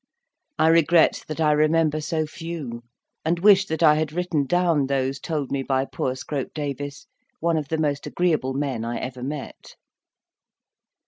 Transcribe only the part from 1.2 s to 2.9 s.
that I remember so few;